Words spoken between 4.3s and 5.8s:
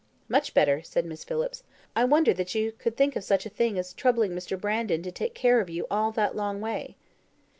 Mr. Brandon to take care of